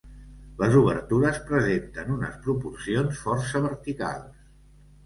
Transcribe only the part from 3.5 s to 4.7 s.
verticals.